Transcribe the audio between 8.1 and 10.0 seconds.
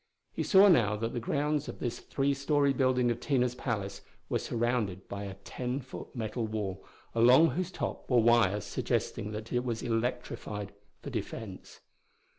wires suggesting that it was